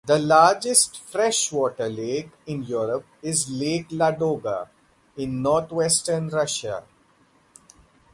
[0.07, 4.67] The largest freshwater lake in Europe is Lake Ladoga
[5.15, 6.83] in northwestern Russia.